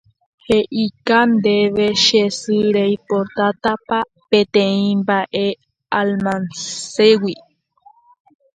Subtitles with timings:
[0.47, 5.45] He'ika ndéve che sy reipotápa peteĩ mba'e
[5.99, 7.35] almacéngui